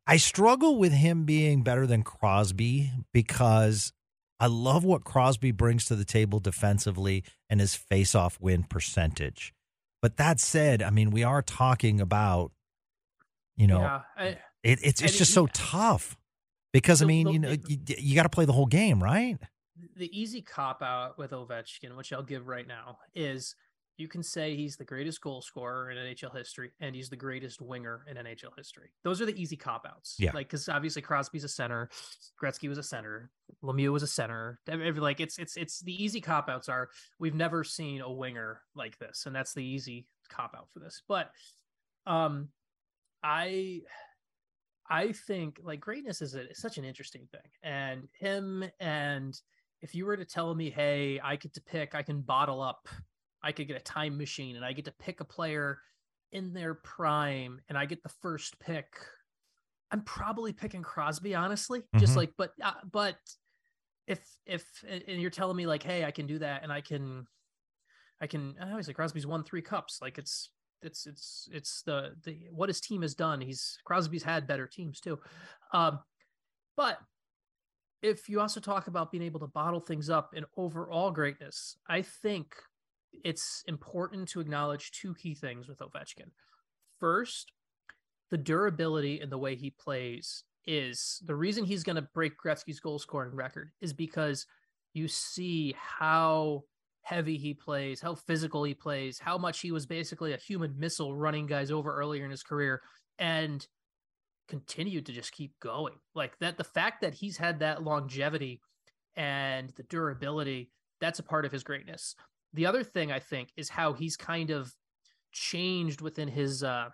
I 0.06 0.16
struggle 0.16 0.78
with 0.78 0.92
him 0.92 1.24
being 1.24 1.62
better 1.62 1.86
than 1.86 2.02
Crosby 2.02 2.90
because 3.12 3.92
I 4.40 4.46
love 4.46 4.84
what 4.84 5.04
Crosby 5.04 5.50
brings 5.52 5.84
to 5.86 5.96
the 5.96 6.04
table 6.06 6.40
defensively 6.40 7.24
and 7.50 7.60
his 7.60 7.74
face-off 7.74 8.38
win 8.40 8.62
percentage. 8.64 9.52
But 10.00 10.16
that 10.16 10.40
said, 10.40 10.82
I 10.82 10.88
mean, 10.90 11.10
we 11.10 11.22
are 11.24 11.42
talking 11.42 12.00
about, 12.00 12.52
you 13.56 13.66
know, 13.66 13.80
yeah, 13.80 14.00
I, 14.16 14.38
it, 14.64 14.80
it's 14.82 15.00
and 15.00 15.08
it's 15.08 15.18
just 15.18 15.32
so 15.32 15.46
tough 15.52 16.16
because 16.72 17.02
I 17.02 17.04
mean, 17.04 17.26
the- 17.26 17.32
you 17.32 17.38
know, 17.38 17.50
you, 17.68 17.78
you 17.86 18.14
got 18.14 18.24
to 18.24 18.28
play 18.28 18.44
the 18.44 18.52
whole 18.52 18.66
game, 18.66 19.02
right? 19.02 19.38
the 19.96 20.18
easy 20.18 20.40
cop 20.40 20.82
out 20.82 21.18
with 21.18 21.32
Ovechkin, 21.32 21.96
which 21.96 22.12
I'll 22.12 22.22
give 22.22 22.46
right 22.48 22.66
now, 22.66 22.98
is 23.14 23.54
you 23.96 24.08
can 24.08 24.22
say 24.22 24.56
he's 24.56 24.76
the 24.76 24.84
greatest 24.84 25.20
goal 25.20 25.40
scorer 25.40 25.90
in 25.90 25.96
NHL 25.96 26.36
history 26.36 26.72
and 26.80 26.96
he's 26.96 27.08
the 27.08 27.16
greatest 27.16 27.60
winger 27.60 28.04
in 28.08 28.16
NHL 28.16 28.56
history. 28.56 28.90
Those 29.04 29.20
are 29.20 29.26
the 29.26 29.40
easy 29.40 29.56
cop 29.56 29.86
outs. 29.88 30.16
Yeah. 30.18 30.32
Like, 30.34 30.48
because 30.48 30.68
obviously 30.68 31.00
Crosby's 31.02 31.44
a 31.44 31.48
center, 31.48 31.90
Gretzky 32.42 32.68
was 32.68 32.78
a 32.78 32.82
center, 32.82 33.30
Lemieux 33.62 33.92
was 33.92 34.02
a 34.02 34.08
center. 34.08 34.58
Like, 34.66 35.20
it's, 35.20 35.38
it's, 35.38 35.56
it's 35.56 35.80
the 35.80 36.02
easy 36.02 36.20
cop 36.20 36.48
outs 36.48 36.68
are 36.68 36.88
we've 37.20 37.34
never 37.36 37.62
seen 37.62 38.00
a 38.00 38.10
winger 38.10 38.62
like 38.74 38.98
this. 38.98 39.26
And 39.26 39.34
that's 39.34 39.54
the 39.54 39.64
easy 39.64 40.06
cop 40.28 40.54
out 40.56 40.68
for 40.72 40.80
this. 40.80 41.02
But, 41.06 41.30
um, 42.06 42.48
I, 43.22 43.82
I 44.88 45.12
think 45.12 45.60
like 45.62 45.80
greatness 45.80 46.20
is, 46.22 46.34
a, 46.34 46.50
is 46.50 46.58
such 46.58 46.78
an 46.78 46.84
interesting 46.84 47.26
thing. 47.32 47.50
And 47.62 48.08
him 48.12 48.64
and 48.80 49.40
if 49.80 49.94
you 49.94 50.06
were 50.06 50.16
to 50.16 50.24
tell 50.24 50.54
me, 50.54 50.70
hey, 50.70 51.20
I 51.20 51.36
get 51.36 51.54
to 51.54 51.60
pick, 51.62 51.94
I 51.94 52.02
can 52.02 52.22
bottle 52.22 52.60
up, 52.62 52.88
I 53.42 53.52
could 53.52 53.66
get 53.68 53.76
a 53.76 53.80
time 53.84 54.16
machine 54.18 54.56
and 54.56 54.64
I 54.64 54.72
get 54.72 54.86
to 54.86 54.92
pick 54.92 55.20
a 55.20 55.24
player 55.24 55.80
in 56.32 56.52
their 56.52 56.74
prime 56.74 57.60
and 57.68 57.78
I 57.78 57.86
get 57.86 58.02
the 58.02 58.08
first 58.08 58.58
pick, 58.58 58.96
I'm 59.90 60.02
probably 60.02 60.52
picking 60.52 60.82
Crosby, 60.82 61.34
honestly. 61.34 61.84
Just 61.96 62.16
Mhm. 62.16 62.18
like, 62.18 62.34
but, 62.36 62.52
uh, 62.62 62.74
but 62.90 63.18
if, 64.06 64.38
if, 64.46 64.84
and 64.86 65.20
you're 65.20 65.30
telling 65.30 65.56
me 65.56 65.66
like, 65.66 65.82
hey, 65.82 66.04
I 66.04 66.10
can 66.10 66.26
do 66.26 66.38
that 66.40 66.62
and 66.62 66.72
I 66.72 66.80
can, 66.80 67.26
I 68.20 68.26
can, 68.28 68.56
I 68.60 68.70
always 68.70 68.86
say 68.86 68.94
Crosby's 68.94 69.26
won 69.26 69.44
three 69.44 69.62
cups. 69.62 70.00
Like 70.02 70.18
it's, 70.18 70.50
it's, 70.84 71.06
it's, 71.06 71.48
it's 71.52 71.82
the, 71.82 72.14
the, 72.24 72.38
what 72.50 72.68
his 72.68 72.80
team 72.80 73.02
has 73.02 73.14
done. 73.14 73.40
He's, 73.40 73.78
Crosby's 73.84 74.22
had 74.22 74.46
better 74.46 74.66
teams 74.66 75.00
too. 75.00 75.18
Um, 75.72 75.98
but 76.76 76.98
if 78.02 78.28
you 78.28 78.40
also 78.40 78.60
talk 78.60 78.86
about 78.86 79.10
being 79.10 79.22
able 79.22 79.40
to 79.40 79.46
bottle 79.46 79.80
things 79.80 80.10
up 80.10 80.34
in 80.34 80.44
overall 80.56 81.10
greatness, 81.10 81.76
I 81.88 82.02
think 82.02 82.54
it's 83.24 83.64
important 83.66 84.28
to 84.30 84.40
acknowledge 84.40 84.90
two 84.92 85.14
key 85.14 85.34
things 85.34 85.68
with 85.68 85.78
Ovechkin. 85.78 86.30
First, 87.00 87.52
the 88.30 88.38
durability 88.38 89.20
in 89.20 89.30
the 89.30 89.38
way 89.38 89.54
he 89.54 89.70
plays 89.70 90.44
is 90.66 91.22
the 91.26 91.34
reason 91.34 91.64
he's 91.64 91.84
going 91.84 91.96
to 91.96 92.08
break 92.14 92.32
Gretzky's 92.42 92.80
goal 92.80 92.98
scoring 92.98 93.34
record 93.34 93.70
is 93.80 93.92
because 93.92 94.46
you 94.92 95.08
see 95.08 95.74
how 95.78 96.64
heavy 97.04 97.36
he 97.36 97.54
plays, 97.54 98.00
how 98.00 98.14
physical 98.14 98.64
he 98.64 98.74
plays, 98.74 99.18
how 99.18 99.38
much 99.38 99.60
he 99.60 99.70
was 99.70 99.86
basically 99.86 100.32
a 100.32 100.38
human 100.38 100.74
missile 100.78 101.14
running 101.14 101.46
guys 101.46 101.70
over 101.70 101.94
earlier 101.94 102.24
in 102.24 102.30
his 102.30 102.42
career 102.42 102.80
and 103.18 103.66
continued 104.48 105.06
to 105.06 105.12
just 105.12 105.32
keep 105.32 105.52
going. 105.60 105.94
Like 106.14 106.38
that 106.40 106.56
the 106.56 106.64
fact 106.64 107.02
that 107.02 107.14
he's 107.14 107.36
had 107.36 107.60
that 107.60 107.82
longevity 107.82 108.60
and 109.16 109.70
the 109.76 109.84
durability, 109.84 110.70
that's 111.00 111.18
a 111.18 111.22
part 111.22 111.44
of 111.44 111.52
his 111.52 111.62
greatness. 111.62 112.16
The 112.54 112.66
other 112.66 112.82
thing 112.82 113.12
I 113.12 113.20
think 113.20 113.50
is 113.56 113.68
how 113.68 113.92
he's 113.92 114.16
kind 114.16 114.50
of 114.50 114.72
changed 115.32 116.00
within 116.00 116.28
his 116.28 116.62
uh 116.62 116.88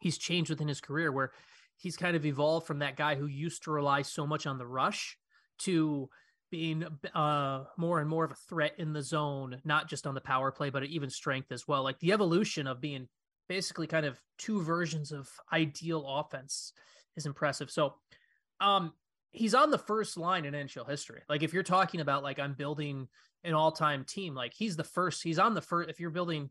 he's 0.00 0.18
changed 0.18 0.50
within 0.50 0.66
his 0.68 0.80
career 0.80 1.12
where 1.12 1.30
he's 1.76 1.96
kind 1.96 2.16
of 2.16 2.26
evolved 2.26 2.66
from 2.66 2.78
that 2.80 2.96
guy 2.96 3.14
who 3.14 3.26
used 3.26 3.62
to 3.64 3.70
rely 3.70 4.02
so 4.02 4.26
much 4.26 4.46
on 4.46 4.58
the 4.58 4.66
rush 4.66 5.16
to 5.58 6.08
being 6.50 6.84
uh 7.14 7.64
more 7.76 8.00
and 8.00 8.08
more 8.08 8.24
of 8.24 8.32
a 8.32 8.46
threat 8.48 8.74
in 8.78 8.92
the 8.92 9.02
zone 9.02 9.60
not 9.64 9.88
just 9.88 10.06
on 10.06 10.14
the 10.14 10.20
power 10.20 10.50
play 10.50 10.70
but 10.70 10.84
even 10.84 11.10
strength 11.10 11.52
as 11.52 11.66
well. 11.68 11.82
Like 11.82 11.98
the 12.00 12.12
evolution 12.12 12.66
of 12.66 12.80
being 12.80 13.08
basically 13.48 13.86
kind 13.86 14.06
of 14.06 14.20
two 14.38 14.62
versions 14.62 15.12
of 15.12 15.28
ideal 15.52 16.04
offense 16.06 16.72
is 17.16 17.26
impressive. 17.26 17.70
So 17.70 17.94
um 18.60 18.92
he's 19.32 19.54
on 19.54 19.70
the 19.70 19.78
first 19.78 20.16
line 20.16 20.44
in 20.44 20.54
NHL 20.54 20.88
history. 20.88 21.22
Like 21.28 21.42
if 21.42 21.52
you're 21.52 21.62
talking 21.62 22.00
about 22.00 22.22
like 22.22 22.38
I'm 22.38 22.54
building 22.54 23.08
an 23.44 23.54
all-time 23.54 24.04
team 24.04 24.34
like 24.34 24.52
he's 24.54 24.76
the 24.76 24.84
first 24.84 25.22
he's 25.22 25.38
on 25.38 25.54
the 25.54 25.62
first 25.62 25.88
if 25.88 25.98
you're 25.98 26.10
building 26.10 26.50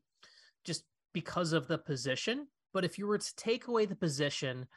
just 0.65 0.84
because 1.13 1.53
of 1.53 1.68
the 1.68 1.77
position 1.77 2.48
but 2.74 2.84
if 2.84 2.98
you 2.98 3.08
were 3.08 3.18
to 3.18 3.36
take 3.36 3.68
away 3.68 3.86
the 3.86 3.96
position 3.96 4.68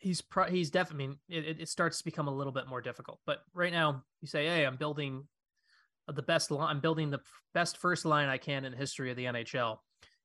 he's 0.00 0.20
pro- 0.20 0.50
he's 0.50 0.70
definitely 0.70 1.04
I 1.04 1.08
mean 1.08 1.18
it, 1.28 1.60
it- 1.60 1.68
starts 1.68 1.98
to 1.98 2.04
become 2.04 2.26
a 2.28 2.34
little 2.34 2.52
bit 2.52 2.66
more 2.66 2.80
difficult 2.80 3.20
but 3.26 3.42
right 3.54 3.72
now 3.72 4.02
you 4.20 4.28
say 4.28 4.46
hey 4.46 4.64
i'm 4.64 4.76
building 4.76 5.28
the 6.08 6.22
best 6.22 6.50
line 6.50 6.68
i'm 6.68 6.80
building 6.80 7.10
the 7.10 7.20
best 7.54 7.76
first 7.78 8.04
line 8.04 8.28
i 8.28 8.36
can 8.38 8.64
in 8.64 8.72
the 8.72 8.78
history 8.78 9.10
of 9.10 9.16
the 9.16 9.24
nhl 9.26 9.78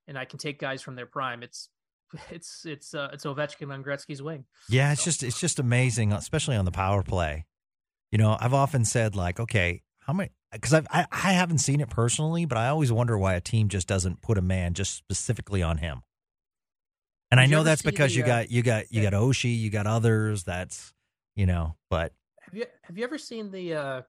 and 0.07 0.17
i 0.17 0.25
can 0.25 0.39
take 0.39 0.57
guys 0.59 0.81
from 0.81 0.95
their 0.95 1.05
prime 1.05 1.43
it's 1.43 1.69
it's 2.31 2.65
it's 2.65 2.93
uh 2.95 3.09
it's 3.13 3.25
ovechkin 3.25 3.71
on 3.73 3.83
gretzky's 3.83 4.21
wing 4.21 4.45
Yeah, 4.69 4.91
it's 4.93 5.01
So- 5.01 5.05
just 5.05 5.23
it's 5.23 5.39
just 5.39 5.59
amazing, 5.59 6.11
especially 6.13 6.55
on 6.55 6.65
the 6.65 6.71
power 6.71 7.03
play. 7.03 7.45
You 8.11 8.17
know, 8.19 8.37
I've 8.39 8.53
often 8.53 8.85
said 8.85 9.15
like, 9.15 9.39
okay, 9.41 9.81
how 9.99 10.13
many? 10.13 10.29
Because 10.51 10.73
I 10.73 10.83
I 11.11 11.33
haven't 11.33 11.57
seen 11.57 11.81
it 11.81 11.89
personally, 11.89 12.45
but 12.45 12.57
I 12.57 12.67
always 12.69 12.91
wonder 12.91 13.17
why 13.17 13.33
a 13.33 13.41
team 13.41 13.67
just 13.67 13.87
doesn't 13.87 14.21
put 14.21 14.37
a 14.37 14.41
man 14.41 14.73
just 14.73 14.93
specifically 14.95 15.61
on 15.61 15.79
him. 15.79 16.03
And 17.31 17.39
I 17.39 17.43
Did 17.43 17.51
you 17.51 17.55
know 17.57 17.63
that's 17.63 17.81
because 17.81 18.11
the, 18.11 18.19
you 18.19 18.23
uh, 18.23 18.27
got 18.27 18.51
you 18.51 18.63
got 18.63 18.91
you 18.91 19.01
yeah. 19.01 19.09
got 19.09 19.21
Oshie, 19.21 19.57
you 19.57 19.69
got 19.69 19.87
others. 19.87 20.43
That's 20.43 20.93
you 21.35 21.45
know, 21.45 21.75
but 21.89 22.13
have 22.41 22.53
you 22.53 22.65
have 22.83 22.97
you 22.97 23.03
ever 23.03 23.17
seen 23.17 23.51
the 23.51 23.73
uh 23.73 24.01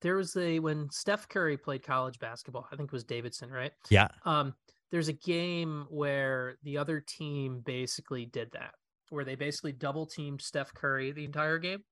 there 0.00 0.16
was 0.16 0.36
a 0.36 0.58
when 0.58 0.88
steph 0.90 1.28
curry 1.28 1.56
played 1.56 1.82
college 1.82 2.18
basketball 2.18 2.66
i 2.72 2.76
think 2.76 2.88
it 2.88 2.92
was 2.92 3.04
davidson 3.04 3.50
right 3.50 3.72
yeah, 3.90 4.08
um 4.24 4.54
there's 4.90 5.08
a 5.08 5.12
game 5.12 5.86
where 5.90 6.56
the 6.62 6.78
other 6.78 7.00
team 7.00 7.60
basically 7.64 8.26
did 8.26 8.50
that 8.52 8.74
where 9.10 9.24
they 9.24 9.34
basically 9.34 9.72
double 9.72 10.06
teamed 10.06 10.40
steph 10.40 10.72
curry 10.74 11.12
the 11.12 11.24
entire 11.24 11.58
game 11.58 11.82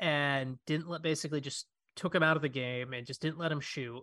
and 0.00 0.56
didn't 0.66 0.88
let 0.88 1.02
basically 1.02 1.40
just 1.40 1.66
took 1.94 2.14
him 2.14 2.22
out 2.22 2.36
of 2.36 2.42
the 2.42 2.48
game 2.48 2.92
and 2.92 3.06
just 3.06 3.20
didn't 3.20 3.38
let 3.38 3.52
him 3.52 3.60
shoot 3.60 4.02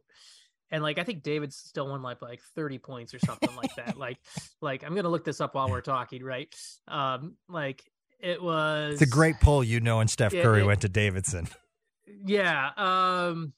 and 0.72 0.84
like 0.84 0.98
i 0.98 1.04
think 1.04 1.24
david 1.24 1.54
still 1.54 1.88
won 1.88 2.02
like 2.02 2.22
like 2.22 2.42
30 2.56 2.78
points 2.80 3.14
or 3.14 3.20
something 3.20 3.56
like 3.56 3.74
that 3.76 3.98
like 3.98 4.18
like 4.62 4.84
i'm 4.84 4.96
gonna 4.96 5.10
look 5.10 5.24
this 5.24 5.42
up 5.42 5.56
while 5.56 5.70
we're 5.70 5.82
talking 5.82 6.24
right 6.24 6.54
um 6.88 7.36
like 7.48 7.84
it 8.20 8.42
was 8.44 8.94
it's 8.96 9.02
a 9.02 9.06
great 9.06 9.40
poll, 9.40 9.64
you 9.64 9.80
know. 9.80 10.02
And 10.02 10.10
Steph 10.10 10.34
Curry 10.34 10.60
it- 10.62 10.66
went 10.66 10.82
to 10.82 10.90
Davidson. 10.90 11.48
yeah 12.26 12.72
um 12.76 13.54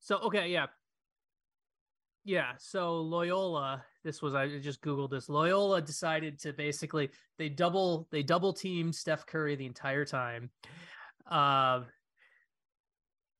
so 0.00 0.18
okay 0.18 0.48
yeah 0.48 0.66
yeah 2.24 2.52
so 2.58 3.00
loyola 3.00 3.84
this 4.02 4.20
was 4.20 4.34
i 4.34 4.58
just 4.58 4.82
googled 4.82 5.10
this 5.10 5.28
loyola 5.28 5.80
decided 5.80 6.38
to 6.40 6.52
basically 6.52 7.08
they 7.38 7.48
double 7.48 8.08
they 8.10 8.22
double 8.22 8.52
teamed 8.52 8.94
steph 8.94 9.24
curry 9.24 9.54
the 9.54 9.66
entire 9.66 10.04
time 10.04 10.50
um 11.30 11.86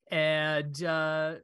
and 0.09 0.83
uh 0.83 1.35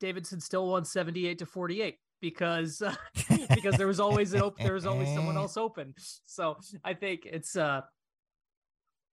davidson 0.00 0.40
still 0.40 0.68
won 0.68 0.84
78 0.84 1.38
to 1.38 1.46
48 1.46 1.96
because 2.20 2.82
uh, 2.82 2.94
because 3.54 3.76
there 3.76 3.86
was 3.86 4.00
always 4.00 4.32
an 4.32 4.42
open 4.42 4.64
there 4.64 4.74
was 4.74 4.86
always 4.86 5.08
someone 5.14 5.36
else 5.36 5.56
open 5.56 5.94
so 6.26 6.56
i 6.84 6.94
think 6.94 7.26
it's 7.26 7.56
uh 7.56 7.82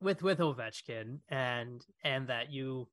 with 0.02 0.24
with 0.24 0.40
Ovechkin 0.40 1.20
and 1.30 1.86
and 2.04 2.28
that 2.28 2.52
you 2.52 2.88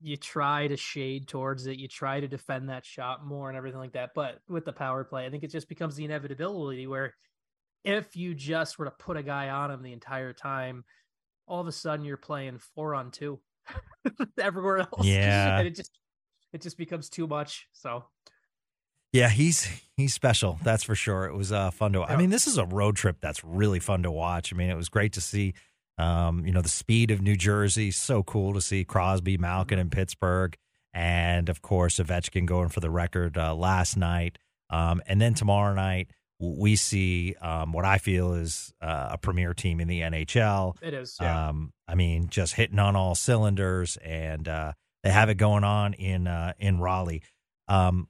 you 0.00 0.16
try 0.16 0.68
to 0.68 0.76
shade 0.76 1.26
towards 1.26 1.66
it, 1.66 1.78
you 1.78 1.88
try 1.88 2.20
to 2.20 2.28
defend 2.28 2.68
that 2.68 2.86
shot 2.86 3.26
more 3.26 3.48
and 3.48 3.58
everything 3.58 3.80
like 3.80 3.92
that. 3.92 4.10
But 4.14 4.38
with 4.48 4.64
the 4.64 4.72
power 4.72 5.02
play, 5.02 5.26
I 5.26 5.30
think 5.30 5.42
it 5.42 5.50
just 5.50 5.68
becomes 5.68 5.96
the 5.96 6.04
inevitability 6.04 6.86
where 6.86 7.14
if 7.84 8.16
you 8.16 8.34
just 8.34 8.78
were 8.78 8.84
to 8.84 8.92
put 8.92 9.16
a 9.16 9.22
guy 9.22 9.48
on 9.48 9.70
him 9.70 9.82
the 9.82 9.92
entire 9.92 10.32
time, 10.32 10.84
all 11.46 11.60
of 11.60 11.66
a 11.66 11.72
sudden 11.72 12.04
you're 12.04 12.16
playing 12.16 12.58
four 12.58 12.94
on 12.94 13.10
two 13.10 13.40
everywhere 14.38 14.78
else. 14.78 15.04
Yeah. 15.04 15.58
and 15.58 15.66
it 15.66 15.74
just 15.74 15.90
it 16.52 16.60
just 16.60 16.76
becomes 16.76 17.08
too 17.08 17.26
much. 17.26 17.68
So 17.72 18.04
Yeah, 19.12 19.28
he's 19.28 19.68
he's 19.96 20.14
special. 20.14 20.58
That's 20.62 20.82
for 20.82 20.94
sure. 20.94 21.26
It 21.26 21.34
was 21.34 21.52
uh, 21.52 21.70
fun 21.70 21.92
to. 21.94 22.02
I 22.02 22.16
mean, 22.16 22.30
this 22.30 22.46
is 22.46 22.58
a 22.58 22.66
road 22.66 22.96
trip 22.96 23.18
that's 23.20 23.42
really 23.44 23.80
fun 23.80 24.02
to 24.02 24.10
watch. 24.10 24.52
I 24.52 24.56
mean, 24.56 24.70
it 24.70 24.76
was 24.76 24.88
great 24.88 25.14
to 25.14 25.20
see. 25.20 25.54
Um, 25.98 26.46
you 26.46 26.52
know, 26.52 26.62
the 26.62 26.68
speed 26.68 27.10
of 27.10 27.20
New 27.20 27.34
Jersey. 27.34 27.90
So 27.90 28.22
cool 28.22 28.54
to 28.54 28.60
see 28.60 28.84
Crosby, 28.84 29.36
Malkin, 29.36 29.80
and 29.80 29.90
Pittsburgh, 29.90 30.56
and 30.94 31.48
of 31.48 31.60
course 31.60 31.98
Ovechkin 31.98 32.46
going 32.46 32.68
for 32.68 32.80
the 32.80 32.90
record 32.90 33.36
uh, 33.36 33.54
last 33.54 33.96
night. 33.96 34.38
Um, 34.70 35.02
and 35.06 35.20
then 35.20 35.34
tomorrow 35.34 35.74
night 35.74 36.10
we 36.40 36.76
see 36.76 37.34
um, 37.40 37.72
what 37.72 37.84
I 37.84 37.98
feel 37.98 38.34
is 38.34 38.72
uh, 38.80 39.08
a 39.12 39.18
premier 39.18 39.54
team 39.54 39.80
in 39.80 39.88
the 39.88 40.02
NHL. 40.02 40.76
it 40.82 40.94
is. 40.94 41.16
Yeah. 41.20 41.48
Um, 41.48 41.72
I 41.88 41.94
mean, 41.94 42.28
just 42.28 42.54
hitting 42.54 42.78
on 42.78 42.94
all 42.94 43.14
cylinders, 43.14 43.96
and 44.04 44.46
uh, 44.46 44.72
they 45.08 45.12
have 45.12 45.30
it 45.30 45.36
going 45.36 45.64
on 45.64 45.94
in 45.94 46.26
uh, 46.26 46.52
in 46.58 46.80
Raleigh. 46.80 47.22
Um, 47.66 48.08